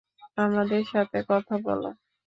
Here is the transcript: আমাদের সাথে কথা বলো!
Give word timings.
আমাদের 0.37 0.81
সাথে 0.85 1.17
কথা 1.29 1.55
বলো! 1.65 1.89